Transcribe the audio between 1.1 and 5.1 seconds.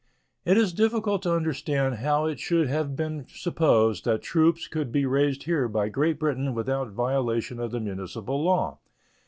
to understand how it should have been supposed that troops could be